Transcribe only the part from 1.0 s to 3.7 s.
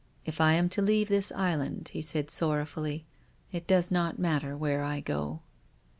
the island," he said sorrow fully," it